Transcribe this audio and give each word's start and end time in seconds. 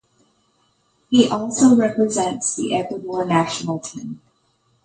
He 1.11 1.29
also 1.29 1.75
represents 1.75 2.55
the 2.55 2.73
Ecuador 2.73 3.23
national 3.23 3.77
team. 3.77 4.19